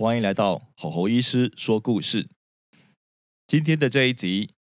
[0.00, 2.30] 欢迎来到吼吼医师说故事。
[3.46, 4.54] 今天的这一集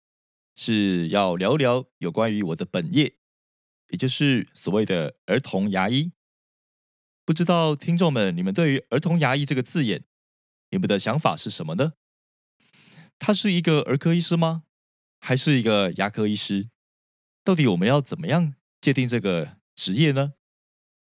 [0.54, 3.16] 是要聊聊有关于我的本业，
[3.88, 6.12] 也就是所谓的儿童牙医。
[7.23, 10.04] 不知道听众们，你们对于儿童牙医这个字眼，
[10.72, 11.94] 你们的想法是什么呢？
[13.18, 14.63] 他是一个儿科医师吗？
[15.21, 16.70] 还是一个牙科医师？
[17.46, 20.34] 到底我们要怎么样界定这个职业呢？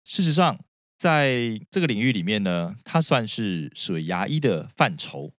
[0.02, 0.63] 事实上，
[0.98, 5.32] 在这个领域里面呢，它算是属于牙医的范畴。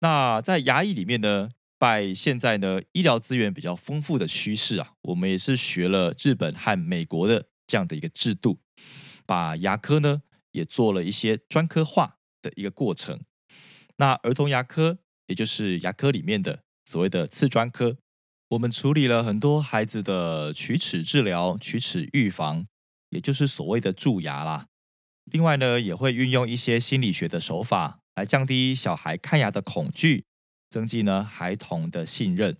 [0.00, 8.58] 那在牙医里面呢，拜现在呢医疗资源比较丰富的趋势啊，我们也是学了日本和美国的这样的一个制度，
[9.26, 10.22] 把牙科呢
[10.52, 13.20] 也做了一些专科化的一个过程。
[13.96, 17.96] 那儿童牙科，也就是牙科里面的所谓的次专科，
[18.50, 22.66] 我们处理了很多孩子的龋齿治疗、龋齿预防，
[23.08, 24.66] 也就是所谓的蛀牙啦。
[25.24, 30.26] 另外呢，也会运用一些心理学的手法来降低小孩看牙的恐惧，
[30.68, 32.56] 增进呢孩童的信任。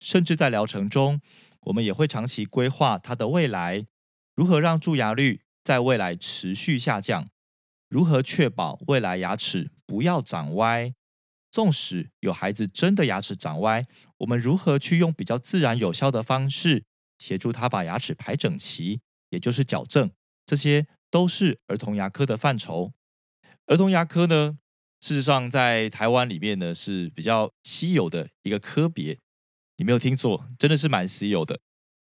[0.00, 1.20] 甚至在疗程中，
[1.62, 3.86] 我们也会长期规划他的未来，
[4.34, 7.28] 如何让蛀牙率在未来持续下降，
[7.88, 10.92] 如何确保未来牙齿不要长歪。
[11.50, 13.86] 纵使有孩子真的牙齿长歪，
[14.18, 16.84] 我们如何去用比较自然有效的方式
[17.16, 20.10] 协助他把牙齿排整齐，也就是矫正
[20.44, 20.86] 这些。
[21.14, 22.92] 都是儿童牙科的范畴。
[23.66, 24.58] 儿童牙科呢，
[25.00, 29.20] 事实上在台湾里面呢是比较稀有的一个科别。
[29.76, 31.60] 你没有听错，真的是蛮稀有的。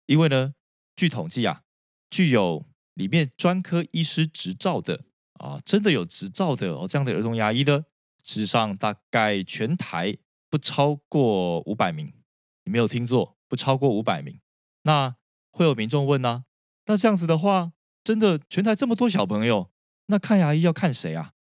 [0.07, 0.55] 因为呢，
[0.95, 1.63] 据统计啊，
[2.11, 2.65] 具有
[2.95, 7.87] 里面专科医师执照的啊，真的有执照的哦，这样的儿童牙医呢，
[8.23, 10.17] 事实上大概全台
[10.49, 12.15] 不超过五百名。
[12.63, 14.39] 你没有听错，不超过五百名。
[14.83, 15.17] 那
[15.51, 16.45] 会有民众问呢？
[16.87, 17.73] 那这样子的话？
[18.05, 19.71] 真的，全台这么多小朋友，
[20.07, 21.33] 那看牙医要看谁啊？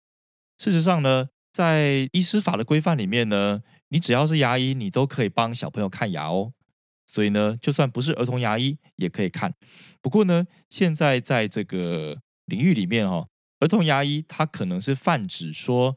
[0.59, 6.53] 事实上呢，在医师法的规范里面呢，你只要是牙医，你都可以帮小朋友看牙哦。
[7.05, 9.55] 所以呢，就算不是儿童牙医也可以看。
[10.01, 13.29] 不过呢，现在在这个领域里面哦，
[13.59, 15.97] 儿童牙医它可能是泛指说，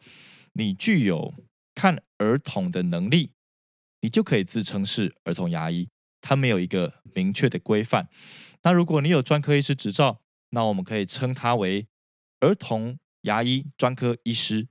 [0.53, 1.33] 你具有
[1.75, 3.31] 看儿童的能力，
[4.01, 5.87] 你就可以自称是儿童牙医。
[6.19, 8.09] 它没有一个明确的规范。
[8.63, 11.87] 那如果你有专科医师执照，那我们可以称它为
[12.39, 14.67] 儿童牙医专科医师，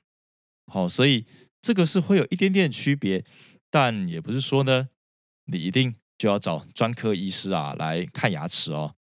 [0.67, 1.27] 好，所以
[1.61, 3.25] 这个是会有一点点区别，
[3.69, 4.89] 但也不是说呢，
[5.47, 8.95] 你一定就要找专科医师啊来看牙齿哦。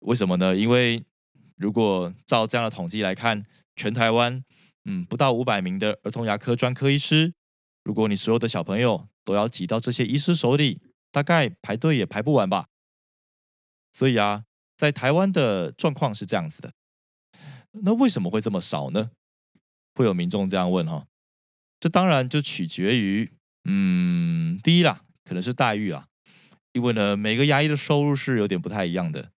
[0.00, 0.56] 为什么呢？
[0.56, 1.04] 因为
[1.56, 3.44] 如果照这样的统计来看，
[3.74, 4.44] 全台湾
[4.84, 7.34] 嗯不到五百名的儿童牙科专科医师，
[7.84, 10.80] 如果你所有的小朋友都要挤到这些医师手里，
[11.10, 12.68] 大概排队也排不完吧。
[13.92, 14.44] 所以啊。
[14.78, 16.72] 在台湾的状况是这样子的，
[17.82, 19.10] 那为什么会这么少呢？
[19.96, 21.04] 会有民众这样问哈，
[21.80, 23.32] 这当然就取决于，
[23.64, 26.06] 嗯，第一啦，可能是待遇啊，
[26.72, 29.32] 因为呢，每个牙医的收入是有点不太一样的。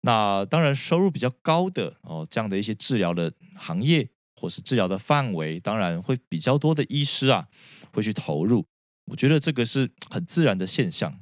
[0.00, 4.08] 那当然，收入比较高的哦，这样的一些治疗的行业
[4.40, 7.46] 或是治疗的范围，当然会比较多的医师啊
[7.92, 8.64] 会去投入。
[9.10, 11.20] 我觉得这个是很自然的现象。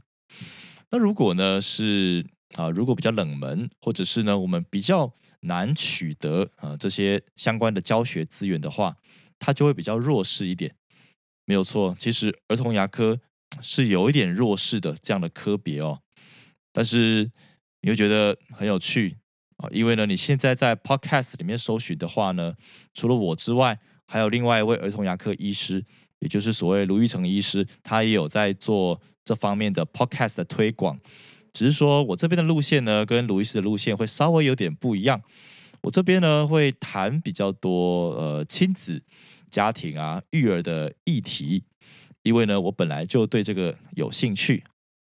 [0.90, 2.25] 那如果呢是？
[2.56, 8.97] 啊，如果比较冷门，或者是呢，我们比较难取得啊这些相关的教学资源的话，
[9.38, 10.75] 它就会比较弱势一点。
[11.44, 13.19] 没有错，其实儿童牙科
[13.62, 16.00] 是有一点弱势的这样的科别哦。
[16.72, 17.31] 但是
[17.82, 19.16] 你会觉得很有趣
[19.56, 22.54] 啊，因为呢，你现在在 Podcast 里面搜寻的话呢，
[22.94, 25.84] 除了我之外，还有另外一位儿童牙科医师，
[26.19, 30.99] 也就是所谓卢玉成医师，他也有在做这方面的 Podcast 的推广。
[31.52, 35.20] 只是说我这边的路线呢，跟鲁伊斯的路线会稍微有点不一样。
[35.82, 39.02] 我这边呢会谈比较多呃亲子、
[39.50, 41.62] 家庭啊、育儿的议题，
[42.22, 44.64] 因为呢我本来就对这个有兴趣。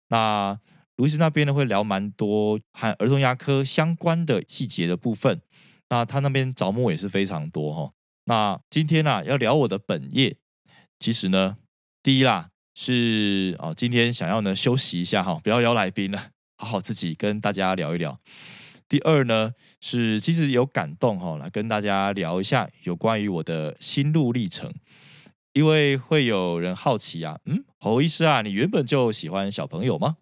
[0.09, 0.59] 那
[0.97, 5.41] 鲁伊斯那边呢会聊蛮多和儿童牙科相关的细节的部分。
[5.89, 7.91] 那他那边招募也是非常多哈。
[8.25, 10.35] 那今天呢要聊我的本业，
[10.99, 11.57] 其实呢
[12.03, 12.49] 第一啦。
[12.81, 18.17] 是哦，今天想要呢休息一下哈，不要邀来宾了， 好好自己跟大家聊一聊。
[18.87, 24.73] 第二呢是其实有感动哈，来跟大家聊一下有关于我的心路历程。
[25.51, 30.15] 因为会有人好奇啊，嗯，侯医师啊，你原本就喜欢小朋友吗？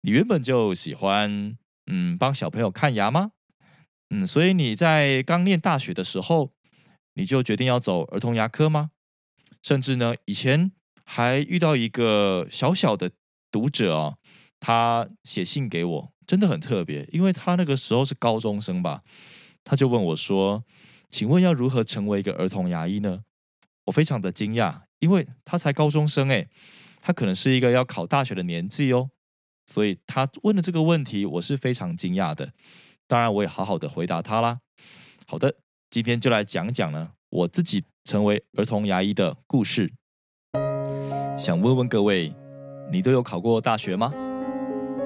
[0.00, 1.54] 你原本就喜欢
[1.86, 3.32] 嗯帮小朋友看牙吗？
[4.08, 6.50] 嗯，所以你在刚念大学的时候，
[7.12, 8.92] 你就决定要走儿童牙科吗？
[9.62, 10.72] 甚至呢，以前
[11.10, 13.10] 还遇到一个小小的
[13.50, 14.16] 读者啊，
[14.60, 19.02] 他写信给我，真的很特别，因为他那个时候是高中生吧，
[19.64, 20.62] 他就问我说
[21.08, 23.22] ：“请问要如何成为一个儿童牙医呢？”
[23.86, 26.46] 我非常的惊讶，因为他才高中生诶，
[27.00, 29.08] 他可能是一个要考大学的年纪哦，
[29.64, 32.52] 所以他问的这个问题，我是非常惊讶的。
[33.06, 34.60] 当然，我也好好的回答他啦。
[35.26, 35.56] 好的，
[35.88, 39.94] 今天就来讲讲呢，我自己成为儿童牙医的故事。
[41.38, 42.34] 想问问各位，
[42.90, 44.12] 你都有考过大学吗？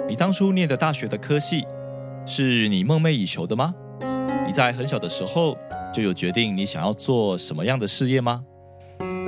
[0.08, 1.62] 你当初念的大学的科系，
[2.24, 3.74] 是你梦寐以求的吗？
[4.46, 5.54] 你在很小的时候
[5.92, 8.42] 就有决定你想要做什么样的事业吗？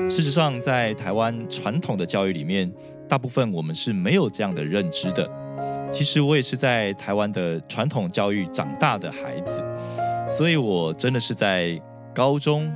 [0.08, 2.72] 事实上，在台湾传统的教育里面，
[3.06, 5.30] 大部分我们是没有这样的认知的。
[5.92, 9.62] 其实我也是在台湾的传统教育长大的孩子，
[10.26, 11.78] 所以我真的是在
[12.14, 12.72] 高中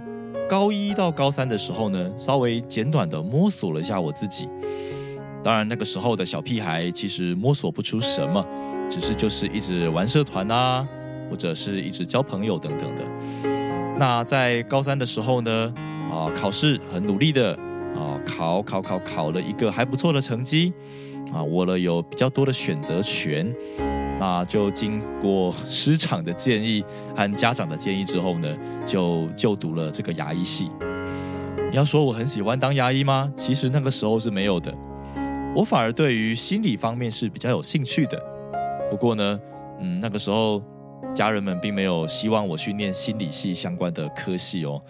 [0.49, 4.49] 高一到高三的时候呢，稍微简短的摸索了一下我自己。
[5.45, 8.45] 当然那个时候的小屁孩其实摸索不出什么，
[8.89, 10.89] 只是就是一直玩社团啊，
[11.31, 13.03] 或者是一直交朋友等等的。
[13.99, 15.75] 那在高三的时候呢，
[16.11, 17.53] 啊，考试很努力的
[17.95, 20.73] 啊，考考考考了一个还不错的成绩。
[21.31, 23.55] 啊，我了有比较多的选择权，
[24.21, 26.85] 那就经过师长的建议
[27.17, 28.49] 和家长的建议之后呢，
[28.85, 30.71] 就就读了这个牙医系。
[31.71, 33.33] 你要说我很喜欢当牙医吗？
[33.37, 34.75] 其实那个时候是没有的，
[35.55, 38.21] 我反而对于心理方面是比较有兴趣的。
[38.91, 39.41] 不过呢，
[39.81, 40.63] 嗯，那个时候
[41.15, 44.83] 家人们并没有希望我去念心理系相关的科系哦，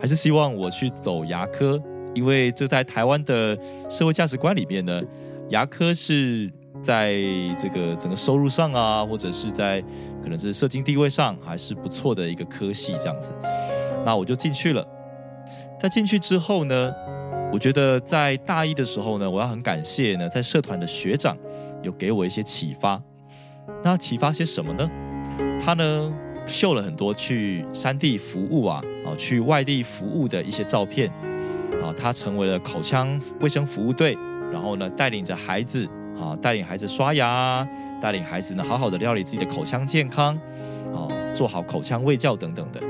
[0.00, 1.82] 还是希望我去走牙科，
[2.14, 5.02] 因为这在台湾的社会价值观里面呢。
[5.50, 6.50] 牙科是
[6.86, 7.16] 在
[7.58, 9.82] 这个整个收入上啊，或者是在
[10.22, 13.32] 可能是社经地位上，还是不错的一个科系这样子。
[14.04, 14.86] 那我就进去了。
[15.80, 16.94] 在进去之后呢，
[17.52, 21.36] 我觉得在大一的时候呢，我要很感谢呢，在社团的学长
[21.82, 23.02] 有给我一些启发。
[23.82, 24.88] 那启发些什么呢？
[25.60, 26.14] 他呢
[26.46, 31.10] 秀了很多去山地服务啊，啊，去外地服务的一些照片
[31.82, 34.16] 啊，他成为了口腔卫生服务队。
[34.52, 35.86] 然后呢，带领着孩子
[36.18, 37.66] 啊，带领孩子刷牙，
[38.00, 40.34] 带领孩子呢，好好的料理自己的口腔健康，
[40.94, 42.80] 啊，做好口腔卫教等等的。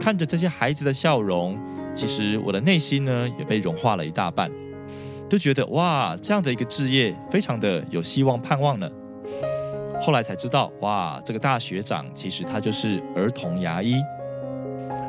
[0.00, 1.58] 看着这些孩子的笑容，
[1.94, 4.50] 其实我的内心呢，也被融化了一大半，
[5.30, 8.90] 就觉得哇，这样的一个职业非常的有希望盼望呢。
[10.02, 13.94] 后来才知道，哇，这个大学长其实他就是儿童牙医。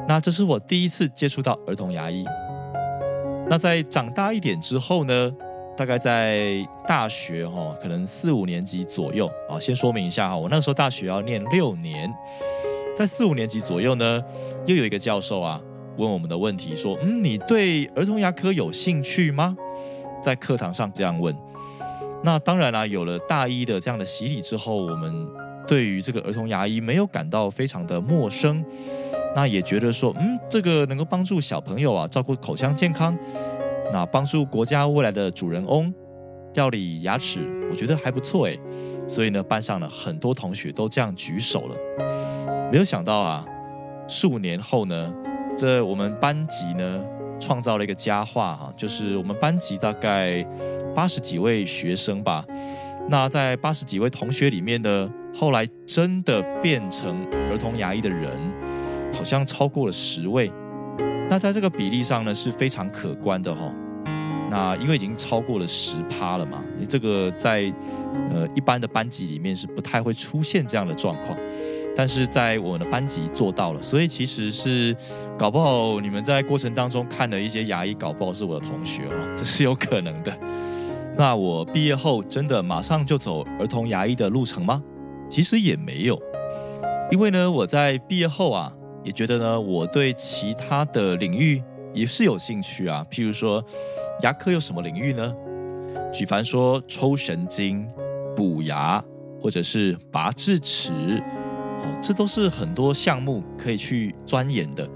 [0.08, 2.24] 那这是我第一次接触到儿童牙医。
[3.50, 5.32] 那在长大一点之后呢？
[5.78, 9.60] 大概在大学哈，可能四五年级左右啊。
[9.60, 12.14] 先说明一下哈，我那个时候大学要念六年，
[12.96, 14.24] 在四五年级左右呢，
[14.66, 15.62] 又有一个教授啊
[15.98, 19.56] 问我们的问题说：“嗯，你对儿童牙科有兴趣吗？”
[20.22, 21.36] 在课堂上这样问。
[22.24, 25.28] 那当然啦，有了大一的这样的洗礼之后，我们
[25.68, 28.66] 对于这个儿童牙医没有感到非常的陌生，
[29.36, 33.16] 那也觉得说，嗯，这个能够帮助小朋友啊照顾口腔健康。
[33.92, 35.94] 那帮助国家未来的主人翁
[36.56, 37.40] 料理牙齿，
[37.70, 38.58] 我觉得还不错哎，
[39.08, 41.76] 所以呢，班上了很多同学都这样举手了。
[42.72, 43.46] 没有想到啊，
[44.08, 45.14] 数年后呢，
[45.58, 47.06] 这我们班级呢
[47.40, 50.44] 创造了一个佳话哈，就是我们班级大概
[50.96, 52.46] 八十几位学生吧。
[53.08, 58.32] 那在八十几位同学里面呢，后来真的变成儿童牙医的人，
[59.14, 60.52] 好像超过了十位。
[61.36, 63.70] 那在这个比例上呢是非常可观的哈。
[64.50, 67.70] 那因为已经超过了十趴了嘛，这个在
[68.32, 71.38] 呃一般的班级里面是不太会出现这样的状况，
[71.94, 74.96] 但是在我们的班级做到了，所以其实是
[75.38, 80.34] 搞不好你们在过程当中看了一些牙医，搞不好是我的同学哦，这是有可能的。
[81.18, 84.82] 那我毕业后真的马上就走儿童牙医的路程吗？
[85.30, 86.18] 其实也没有，
[87.12, 88.72] 因为呢我在毕业后啊。
[89.06, 91.62] 也觉得呢，我对其他的领域
[91.94, 93.06] 也是有兴趣啊。
[93.12, 93.64] 譬如说，
[94.24, 95.34] 牙科有什么领域呢？
[96.12, 97.88] 举凡说抽神经、
[98.36, 99.04] 补牙，
[99.40, 100.92] 或者是拔智齿，
[101.84, 104.90] 哦，这都是很多项目可以去钻研的，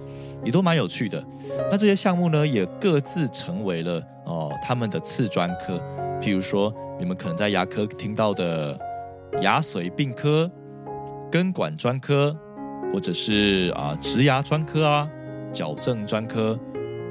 [0.43, 1.23] 也都蛮有趣的。
[1.69, 5.79] 那这些项目呢，也各自成为了哦他们的次专科。
[6.19, 8.75] 譬如说，你们可能在牙科听到的
[9.41, 10.49] 牙髓病科、
[11.31, 12.35] 根管专科。
[12.93, 15.09] 或者是啊，植牙专科啊，
[15.51, 16.57] 矫正专科，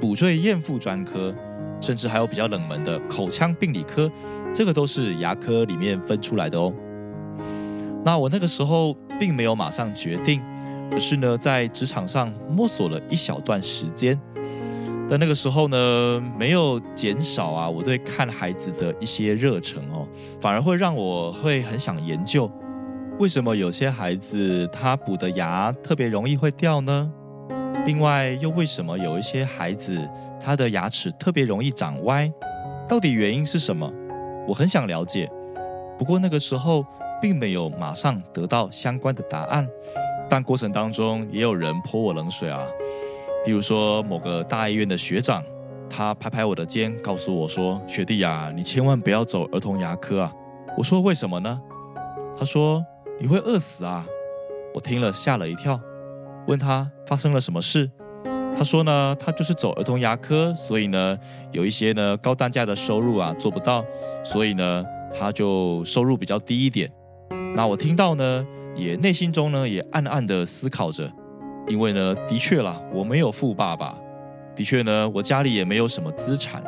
[0.01, 1.35] 补缀验妇专科，
[1.81, 4.11] 甚至还有比较冷门的口腔病理科，
[4.53, 6.73] 这个都是牙科里面分出来的哦。
[8.05, 10.41] 那我那个时候并没有马上决定，
[10.91, 14.19] 而是呢在职场上摸索了一小段时间。
[15.11, 20.07] 但那个时候呢，没有减少啊我对看孩子的一些热忱哦，
[20.41, 22.51] 反而会让我会很想研究，
[23.19, 27.11] 为什么有些孩子他补的牙特别容易会掉呢？
[27.85, 30.09] 另外又为什么有一些孩子
[30.41, 32.31] 他的牙齿特别容易长歪？
[32.89, 33.93] 到底原因是什么？
[34.47, 35.29] 我很想了解。
[35.99, 36.87] 不过那个时候
[37.21, 39.69] 并没有马上得到相关的答案，
[40.31, 42.65] 但过程当中也有人泼我冷水啊。
[43.45, 45.43] 比如说某个大医院的学长，
[45.91, 50.33] 他拍拍我的肩，告诉我说：“学弟呀，你千万不要走儿童牙科啊！”
[50.79, 51.61] 我说：“为什么呢？”
[52.39, 52.85] 他说
[53.19, 54.07] ：“你会饿死啊！”
[54.75, 55.81] 我听了吓了一跳，
[56.47, 57.91] 问他发生了什么事。
[58.57, 61.19] 他说呢，他就是走儿童牙科，所以呢，
[61.53, 63.85] 有一些呢高单价的收入啊做不到，
[64.25, 64.85] 所以呢，
[65.19, 66.91] 他就收入比较低一点。
[67.55, 71.11] 那我听到呢，也内心中呢也暗暗的思考着。
[71.69, 73.95] 因为呢，的确啦，我没有富爸爸，
[74.57, 76.63] 的确呢，我家里也没有什么资产。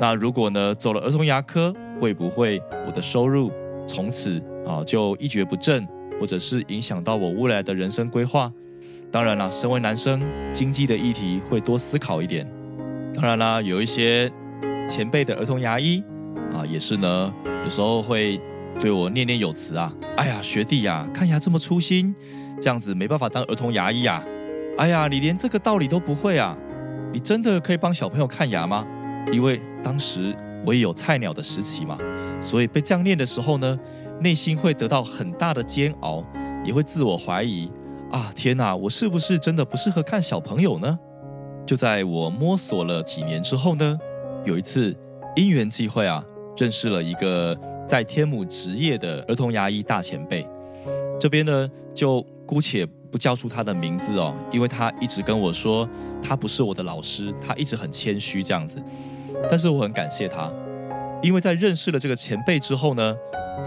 [0.00, 3.52] 那如果呢，走了儿童牙科，会不会我的收入
[3.86, 5.86] 从此啊就一蹶不振，
[6.20, 8.52] 或者是影响到我未来的人生规划？
[9.10, 10.20] 当然啦，身为男生，
[10.52, 12.46] 经济的议题会多思考一点。
[13.14, 14.30] 当然啦，有一些
[14.88, 16.02] 前辈的儿童牙医
[16.54, 18.40] 啊，也是呢，有时候会
[18.80, 19.92] 对我念念有词啊。
[20.16, 22.14] 哎呀，学弟呀，看牙这么粗心。
[22.60, 24.22] 这样子没办法当儿童牙医啊！
[24.76, 26.54] 哎呀，你连这个道理都不会啊！
[27.10, 28.86] 你真的可以帮小朋友看牙吗？
[29.32, 30.36] 因为当时
[30.66, 31.96] 我也有菜鸟的时期嘛，
[32.38, 33.78] 所以被这样念的时候呢，
[34.20, 36.24] 内心会得到很大的煎熬，
[36.64, 37.70] 也会自我怀疑
[38.10, 38.32] 啊！
[38.36, 40.98] 天哪，我是不是真的不适合看小朋友呢？
[41.66, 43.98] 就在我摸索了几年之后呢，
[44.44, 44.94] 有一次
[45.36, 46.24] 因缘际会啊，
[46.56, 47.56] 认识了一个
[47.88, 50.46] 在天母职业的儿童牙医大前辈，
[51.18, 52.24] 这边呢就。
[52.50, 55.88] 姑且不叫出他的名字哦，因为他一直跟我说
[56.20, 58.82] 他不是我的老师，他一直很谦虚这样子。
[59.48, 60.52] 但是我很感谢他，
[61.22, 63.16] 因为在认识了这个前辈之后呢，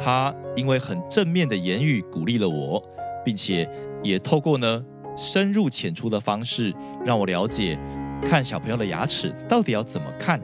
[0.02, 2.84] 他因为很正面的言语鼓励了我，
[3.24, 3.70] 并且
[4.02, 4.84] 也透过呢
[5.16, 6.74] 深入浅出的方式
[7.06, 7.78] 让我了解
[8.22, 10.42] 看小朋友的牙齿到底要怎么看，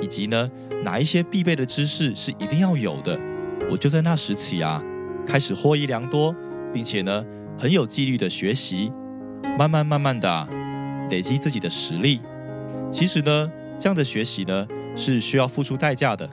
[0.00, 0.50] 以及呢
[0.84, 3.18] 哪一些必备的知识是一定要有的。
[3.70, 4.82] 我就在那时起啊，
[5.26, 6.34] 开始获益良多，
[6.72, 7.24] 并且呢。
[7.60, 8.92] 很有纪律的学习，
[9.58, 10.48] 慢慢慢慢的
[11.10, 12.20] 累积自己的实力。
[12.88, 16.30] 其实呢，这样的学习呢是需要付出代价的，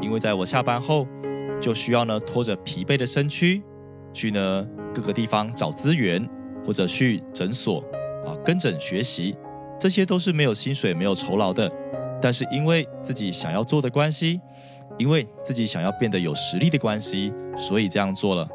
[0.00, 1.06] 因为在我下班后，
[1.60, 3.62] 就需要呢拖着疲惫的身躯
[4.12, 6.28] 去呢各个地方找资源，
[6.64, 7.80] 或者去诊所
[8.26, 9.36] 啊跟诊学习，
[9.78, 11.70] 这些都是没有薪水、没有酬劳的。
[12.20, 14.40] 但是因为自己想要做的关系，
[14.96, 18.48] 因为自己想要变得有实力的关系，所以这样做了。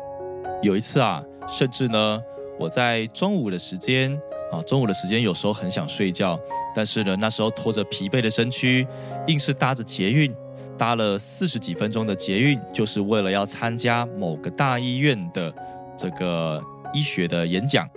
[0.62, 1.24] 有一次啊。
[1.46, 2.22] 甚至呢，
[2.58, 4.18] 我在中午的时间
[4.50, 6.40] 啊，中午的时间有时候很想睡觉，
[6.74, 8.88] 但是呢，那时候拖着疲惫的身躯，
[9.28, 10.34] 硬是搭着捷运，
[10.78, 15.54] 搭了四十几分钟的捷运，就是为了要参加某个大医院的
[15.98, 16.62] 这个
[16.94, 17.90] 医学的演讲。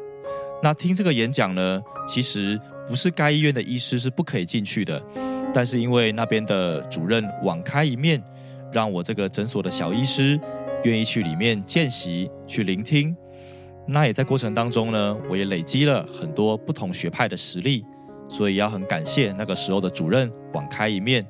[0.63, 5.03] 那听这个演讲呢，其实不是该医院的医师是不可以进去的，
[5.53, 8.23] 但是因为那边的主任网开一面，
[8.73, 10.41] 让我这个诊所的小医师
[10.85, 13.15] 愿意去里面见习，去聆听。
[13.87, 17.85] 那也在过程当中呢，我也累积了很多不同学派的实力，
[18.29, 21.25] 所以要很感谢那个时候的主任网开一面。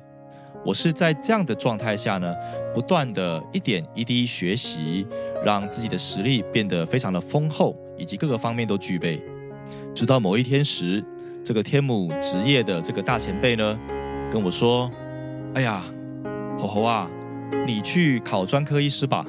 [0.67, 2.35] 我是在这样的状态下呢，
[2.75, 5.07] 不断的一点一滴学习，
[5.41, 9.23] 让自己的实力变得非常的丰厚，以及各个方面都具备。
[9.95, 11.01] 直到某一天时，
[11.41, 13.79] 这个天母职业的这个大前辈呢，
[14.29, 14.91] 跟我说
[15.55, 15.81] ：“哎呀，
[16.59, 17.09] 猴猴啊，
[17.65, 19.25] 你去考专科医师吧。”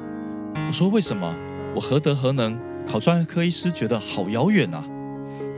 [0.66, 1.32] 我说：“为什么？
[1.72, 4.84] 我何德何能？”考专科医师觉得好遥远啊！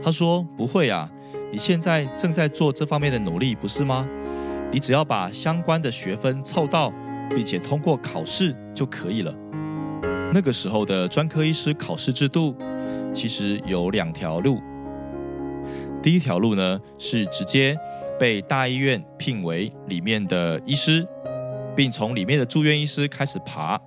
[0.03, 1.09] 他说：“不会啊，
[1.51, 4.07] 你现在正在做这方面的努力，不是吗？
[4.71, 6.93] 你只要把相关的学分凑到，
[7.29, 9.33] 并且通过考试就可以了。”
[10.33, 12.55] 那个时候的专科医师考试制度
[13.13, 14.61] 其实有两条路。
[16.01, 17.77] 第一条路呢是直接
[18.17, 21.05] 被大医院聘为里面的医师，
[21.75, 23.79] 并从里面的住院医师开始爬。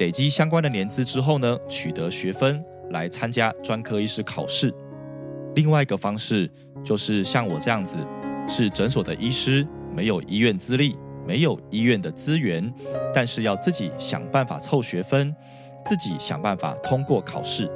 [0.00, 4.72] 累积相关的年资之后呢，取得学分来参加专科医师考试。
[5.54, 6.50] 另外一个方式
[6.84, 7.96] 就是像我这样子，
[8.48, 9.66] 是诊所的医师，
[9.98, 12.72] 没有医院资历，没有医院的资源，
[13.12, 15.34] 但是要自己想办法凑学分，
[15.84, 17.68] 自己想办法通过考试。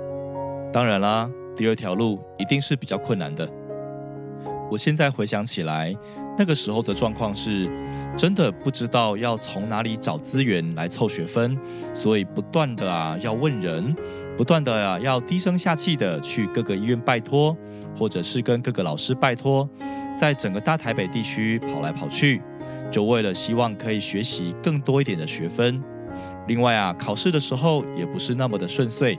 [0.73, 3.51] 当然啦，第二条路一定是比较困难的。
[4.71, 5.93] 我现在回想起来，
[6.39, 7.69] 那个时候的状况是，
[8.17, 11.59] 真的不知道要从哪里找资源来凑学分，
[11.93, 13.93] 所以不断的啊要问人，
[14.37, 17.57] 不断的啊要低声下气的去各个医院拜托，
[17.99, 19.69] 或者是跟各个老师拜托，
[20.19, 22.43] 在整个大台北地区跑来跑去，
[22.91, 25.83] 就为了希望可以学习更多一点的学分。
[26.47, 29.19] 另外啊，考试的时候也不是那么的顺遂，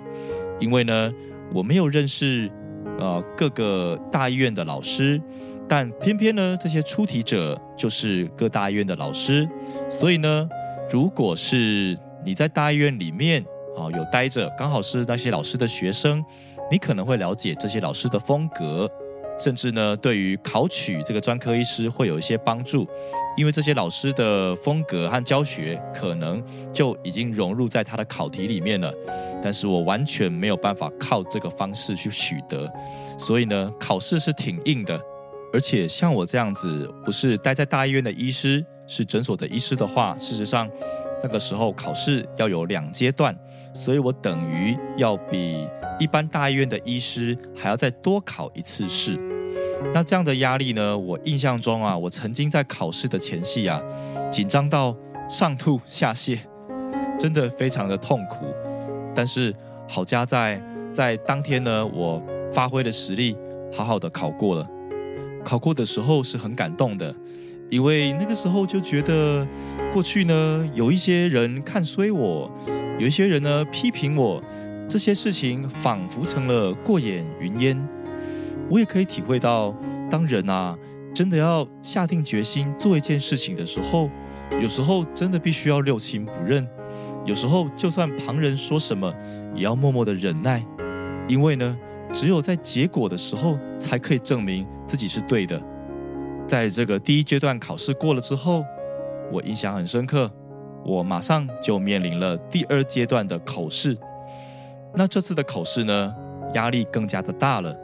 [0.59, 1.11] 因为呢，
[1.53, 2.51] 我没有认识。
[2.99, 5.19] 呃，各个大医院的老师，
[5.67, 9.49] 但偏偏呢，这些出题者就是各大医院的老师，
[9.89, 10.47] 所以呢，
[10.91, 13.43] 如果是你在大医院里面
[13.75, 16.23] 啊有待着，刚好是那些老师的学生，
[16.69, 18.87] 你可能会了解这些老师的风格，
[19.39, 22.87] 甚至呢，对于考取这个专科医师会有一些帮助，
[23.35, 28.93] 因为这些老师的风格和教学可能就已经融入在他的考题里面了。
[29.41, 32.71] 但是我完全没有办法靠这个方式去取得，
[33.17, 34.97] 所以呢，考试是挺硬的。
[35.51, 40.69] 而且像我这样子，不是待在大医院的医师，是诊所的医师的话，事实上
[41.21, 43.37] 那个时候考试要有两阶段，
[43.73, 45.67] 所以我等于要比
[45.99, 49.19] 一般大医院的医师还要再多考一次试。
[49.93, 53.81] 那这样的压力呢，我印象中啊，我曾经在考试的前夕啊，
[54.31, 54.95] 紧张到
[55.29, 56.39] 上吐下泻，
[57.19, 58.45] 真的非常的痛苦。
[59.13, 59.53] 但是
[59.87, 60.61] 好家在
[60.93, 63.35] 在当天呢，我发挥的实力
[63.73, 64.67] 好好的考过了。
[65.43, 67.13] 考过的时候是很感动的，
[67.69, 69.45] 因为那个时候就觉得
[69.91, 72.49] 过去呢有一些人看衰我，
[72.99, 74.41] 有一些人呢批评我，
[74.87, 77.87] 这些事情仿佛成了过眼云烟。
[78.69, 79.75] 我也可以体会到，
[80.09, 80.77] 当人啊
[81.13, 84.09] 真的要下定决心做一件事情的时候，
[84.61, 86.67] 有时候真的必须要六亲不认。
[87.25, 89.13] 有时候，就算旁人说什么，
[89.55, 90.63] 也要默默的忍耐，
[91.27, 91.77] 因为呢，
[92.11, 95.61] 只有在结果的时候，才可以证明自己是对的。
[96.45, 98.63] 在这个第一阶段考试过了之后，
[99.31, 100.29] 我印象很深刻，
[100.85, 103.97] 我马上就面临了第二阶段的考试。
[104.93, 106.13] 那这次的考试呢，
[106.53, 107.75] 压力更加的大了。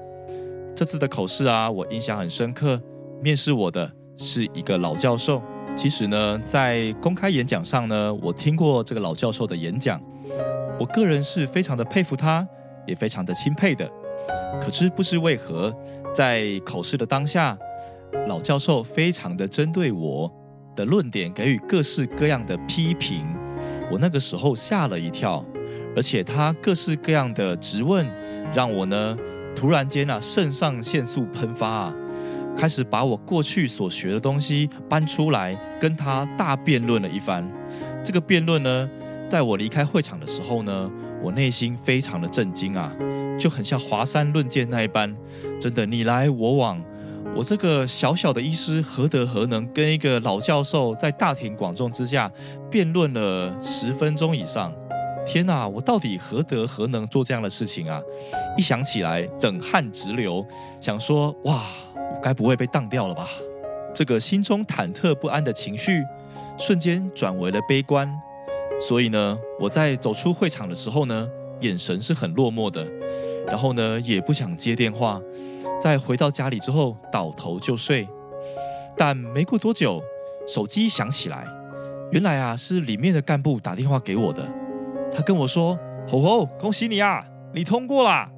[0.76, 2.80] 这次的考试啊，我印象很深刻，
[3.22, 5.42] 面试我的是一个老教授。
[5.76, 10.02] 其实呢，在公开演讲上呢，我听过这个老教授的演讲，
[10.80, 12.48] 我个人是非常的佩服他，
[12.86, 13.90] 也非常的钦佩的。
[14.62, 15.74] 可是不知为何，
[16.14, 17.58] 在考试的当下，
[18.28, 20.32] 老教授非常的针对我
[20.80, 23.28] 的论点给予各式各样的批评，
[23.92, 25.46] 我那个时候吓了一跳，
[25.94, 28.10] 而且他各式各样的质问，
[28.54, 29.18] 让我呢
[29.54, 31.94] 突然间啊肾上腺素喷发啊。
[32.58, 37.46] 开始把我过去所学的东西搬出来，跟他大辩论了一番。
[38.02, 38.90] 这个辩论呢，
[39.30, 40.90] 在我离开会场的时候呢，
[41.22, 42.96] 我内心非常的震惊啊，
[43.38, 45.14] 就很像华山论剑那一般，
[45.60, 46.82] 真的你来我往。
[47.36, 52.30] 我这个小小的医师何德何能，跟一个老教授在大庭广众之下
[52.70, 54.74] 辩论了十分钟以上？
[55.26, 58.02] 天哪，我到底何德何能做这样的事情啊？
[58.58, 60.46] 一想起来，冷汗直流，
[60.82, 61.64] 想说哇。
[62.22, 63.30] 该不会被当掉了吧？
[63.94, 66.04] 这个心中忐忑不安的情绪
[66.58, 68.12] 瞬间转为了悲观。
[68.82, 71.30] 所以呢，我在走出会场的时候呢，
[71.62, 72.86] 眼神是很落寞的，
[73.48, 75.22] 然后呢，也不想接电话。
[75.80, 78.08] 在回到家里之后，倒头就睡。
[78.98, 80.02] 但没过多久，
[80.48, 81.48] 手机响起来，
[82.12, 84.46] 原来啊是里面的干部打电话给我的。
[85.12, 88.30] 他跟我说：“吼吼，恭喜你啊，你通过啦！”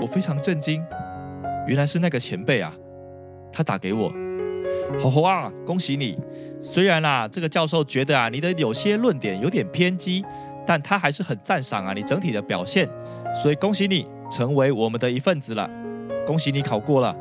[0.00, 0.82] 我非常震惊。
[1.66, 2.74] 原来是那个前辈啊，
[3.52, 4.10] 他打给我，
[4.98, 6.18] 吼吼啊，恭喜你！
[6.62, 10.24] 虽然啊，这个教授觉得啊，你的有些论点有点偏激，
[10.66, 12.88] 但他还是很赞赏啊你整体的表现，
[13.42, 15.68] 所以恭喜你成为我们的一份子了，
[16.28, 17.16] 恭喜你考过了。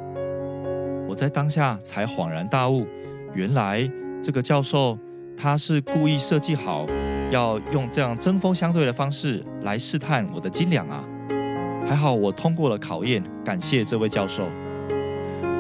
[1.08, 2.86] 我在当下才恍然大悟，
[3.34, 3.89] 原来
[4.22, 5.00] 这个教授
[5.38, 6.86] 他是故意设计好，
[7.32, 11.06] 要用这样针锋相对的方式来试探我的斤两啊。
[11.88, 14.43] 还好我通过了考验，感谢这位教授。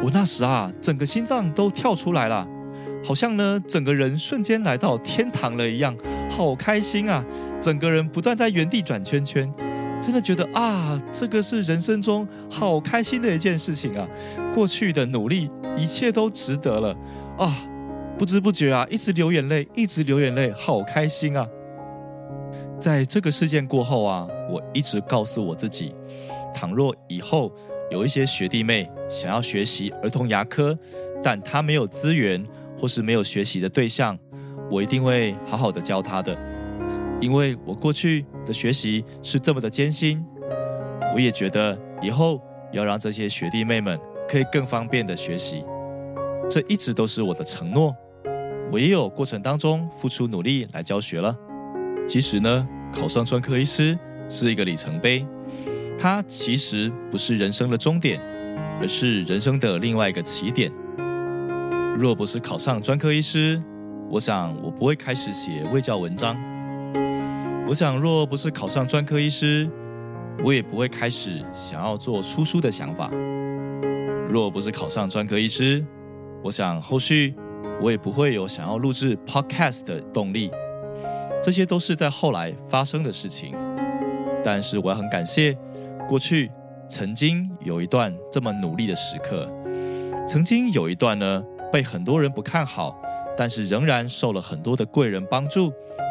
[0.03, 2.45] 我那时啊，整个心脏都跳出来了，
[3.01, 5.95] 好像呢，整个人瞬间来到天堂了一样，
[6.29, 7.23] 好开心啊！
[7.61, 9.49] 整个人不断在原地转圈圈，
[9.99, 14.07] 真的觉得啊，这个是人生中好开心的一件事情啊！
[14.53, 16.95] 过去的努力，一切都值得了
[17.37, 17.53] 啊！
[18.17, 21.47] 不知不觉啊，一直流眼泪，一直流眼泪，好开心啊！
[22.79, 25.93] 在这个事件过后啊，我一直告诉我自己，
[26.53, 27.51] 倘若以后
[27.91, 30.77] 有一些学弟妹想要学习儿童牙科，
[31.23, 32.45] 但他没有资源
[32.77, 34.17] 或是没有学习的对象，
[34.71, 36.37] 我一定会好好的教他的，
[37.19, 40.23] 因为我过去的学习是这么的艰辛，
[41.15, 43.99] 我也觉得以后要让这些学弟妹们
[44.29, 45.65] 可以更方便的学习。
[46.49, 47.95] 这一直都是我的承诺。
[48.71, 51.35] 我也有过程当中付出努力来教学了。
[52.07, 53.97] 其实呢，考上专科医师
[54.29, 55.25] 是一个里程碑，
[55.97, 58.21] 它其实不是人生的终点，
[58.79, 60.71] 而是人生的另外一个起点。
[61.97, 63.61] 若不是考上专科医师，
[64.09, 66.37] 我想我不会开始写卫教文章。
[67.67, 69.69] 我想若不是考上专科医师，
[70.41, 73.11] 我也不会开始想要做出书的想法。
[74.29, 75.85] 若不是考上专科医师，
[76.41, 77.35] 我想后续
[77.81, 80.49] 我也不会有想要录制 podcast 的动力。
[81.43, 83.53] 这些都是在后来发生的事情。
[84.41, 85.53] 但是我要很感谢
[86.07, 86.49] 过去
[86.87, 89.45] 曾经有一段这么努力的时刻，
[90.25, 91.43] 曾经有一段呢。
[91.69, 92.97] 被很多人不看好，
[93.35, 95.69] 但是仍然受了很多的贵人帮助，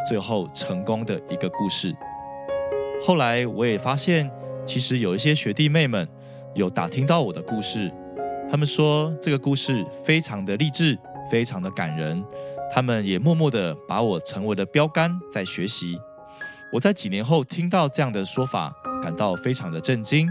[0.09, 1.95] 最后成功的一个故事。
[3.05, 4.31] 后来我也发现，
[4.66, 6.09] 其实有一些学弟妹们
[6.55, 7.92] 有打听到我的故事，
[8.51, 10.99] 他们说这个故事非常的励志，
[11.31, 12.25] 非常的感人。
[12.73, 15.99] 他们也默默的把我成为了标杆，在学习。
[16.73, 20.29] 我在几年后听到这样的说法，感到非常的震惊，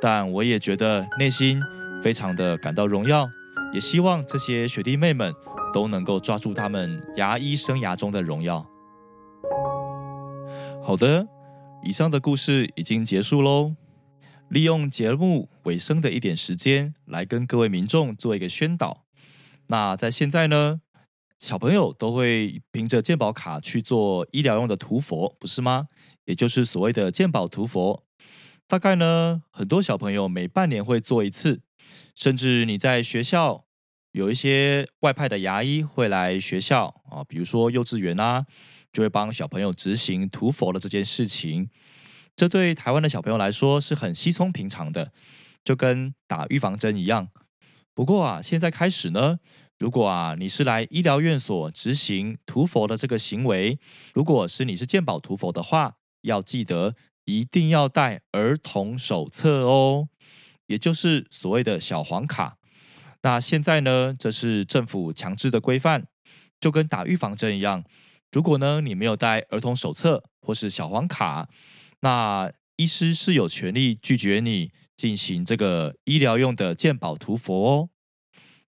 [0.00, 1.60] 但我也觉得内心
[2.00, 3.28] 非常的感到荣耀。
[3.74, 5.34] 也希望这些学弟妹们
[5.74, 8.64] 都能够抓住他们牙医生涯中的荣耀。
[10.82, 11.28] 好的，
[11.82, 13.74] 以上的故事已经结束喽。
[14.48, 19.04] 利用节目尾声的一点时间，来跟各位民众做一个宣导。
[19.66, 20.80] 那在现在呢，
[21.38, 25.88] 小朋友都会凭着健保卡去做医疗用的涂佛，不是吗？
[26.24, 28.02] 也就是所谓的健保涂佛。
[28.66, 31.60] 大概呢，很多小朋友每半年会做一次。
[32.14, 33.64] 甚至你在学校
[34.12, 38.44] 有一些外派的牙医会来学校啊，比如说幼稚园啊，
[38.92, 41.68] 就会帮小朋友执行涂佛的这件事情。
[42.36, 45.12] 这对台湾的小朋友来说是很稀松平常的，
[45.64, 47.28] 就跟打预防针一样。
[47.94, 49.38] 不过啊，现在开始呢，
[49.78, 53.80] 如果啊你是来医疗院所执行涂佛的这个行为，
[54.14, 60.08] 如果是你是健保涂佛的话，要记得一定要带儿童手册哦。
[60.66, 62.58] 也就是所谓的小黄卡，
[63.22, 66.06] 那现在呢，这是政府强制的规范，
[66.60, 67.82] 就跟打预防针一样。
[68.32, 71.48] 如果呢你没有带儿童手册或是小黄卡，
[72.00, 77.88] 那医师是有权利拒绝你进行这个医疗用的健保涂佛哦。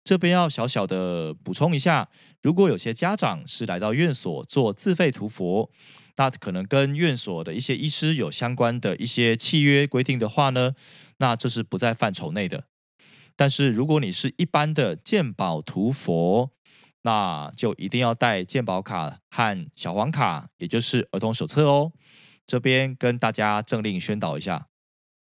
[0.04, 2.08] 这边要小小的补充一下，
[2.40, 5.70] 如果有些家长是来到院所做自费涂佛，
[6.16, 10.72] 那可能跟院所的一些医师有相关的一些契约规定的话呢。
[11.18, 12.64] 那这是不在范畴内的，
[13.36, 16.52] 但是如果你是一般的鉴宝涂佛，
[17.02, 21.92] 那就一定要带鉴宝卡和小黄卡，也就是儿童手册哦。
[22.46, 24.66] 这边跟大家政令宣导一下。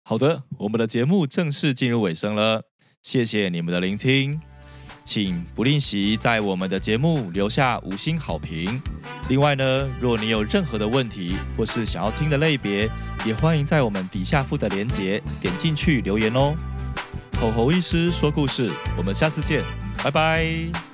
[0.03, 2.64] 好的，我们的节目正式进入尾声了，
[3.03, 4.40] 谢谢你们的聆听，
[5.05, 8.83] 请不吝惜在我们的节目留下五星好评。
[9.31, 12.90] 另外呢，若你有任何的问题或是想要听的类别，
[13.24, 16.55] 也欢迎在我们底下附的链接点进去留言哦。
[17.40, 19.62] 吼吼医师说故事，我们下次见，
[20.03, 20.94] 拜拜。